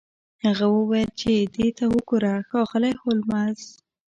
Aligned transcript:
هغه 0.45 0.65
وویل 0.77 1.09
چې 1.19 1.31
دې 1.55 1.67
ته 1.77 1.85
وګوره 1.93 2.33
ښاغلی 2.49 2.93
هولمز 3.01 3.59